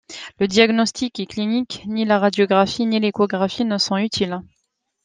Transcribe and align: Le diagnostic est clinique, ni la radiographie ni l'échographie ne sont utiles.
Le 0.39 0.47
diagnostic 0.47 1.19
est 1.19 1.27
clinique, 1.27 1.83
ni 1.85 2.05
la 2.05 2.17
radiographie 2.17 2.87
ni 2.87 2.99
l'échographie 2.99 3.65
ne 3.65 3.77
sont 3.77 3.97
utiles. 3.97 4.39